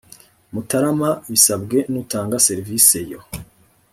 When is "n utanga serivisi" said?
1.91-2.97